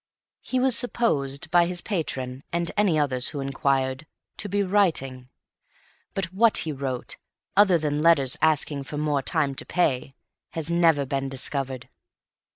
He 0.41 0.59
was 0.59 0.75
supposed, 0.75 1.51
by 1.51 1.67
his 1.67 1.81
patron 1.81 2.43
and 2.51 2.71
any 2.75 2.97
others 2.97 3.27
who 3.27 3.39
inquired, 3.39 4.07
to 4.37 4.49
be 4.49 4.63
"writing"; 4.63 5.29
but 6.15 6.33
what 6.33 6.57
he 6.65 6.71
wrote, 6.71 7.17
other 7.55 7.77
than 7.77 7.99
letters 8.01 8.35
asking 8.41 8.85
for 8.85 8.97
more 8.97 9.21
time 9.21 9.53
to 9.53 9.63
pay, 9.63 10.15
has 10.53 10.71
never 10.71 11.05
been 11.05 11.29
discovered. 11.29 11.87